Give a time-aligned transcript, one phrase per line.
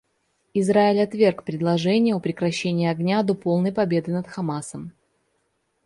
[0.55, 4.93] Израиль отверг предложения о прекращении огня до полной победы над Хамасом.